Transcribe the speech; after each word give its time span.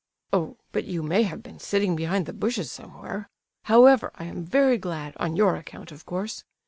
"Oh! 0.33 0.57
but 0.71 0.85
you 0.85 1.03
may 1.03 1.21
have 1.21 1.43
been 1.43 1.59
sitting 1.59 1.95
behind 1.95 2.25
the 2.25 2.33
bushes 2.33 2.71
somewhere. 2.71 3.29
However, 3.65 4.11
I 4.15 4.23
am 4.23 4.43
very 4.43 4.79
glad, 4.79 5.13
on 5.17 5.35
your 5.35 5.55
account, 5.55 5.91
of 5.91 6.07
course. 6.07 6.43